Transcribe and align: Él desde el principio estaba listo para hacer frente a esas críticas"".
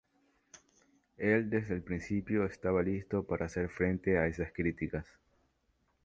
Él 1.19 1.51
desde 1.51 1.75
el 1.75 1.83
principio 1.83 2.43
estaba 2.47 2.81
listo 2.81 3.21
para 3.23 3.45
hacer 3.45 3.69
frente 3.69 4.17
a 4.17 4.25
esas 4.25 4.51
críticas"". 4.51 5.05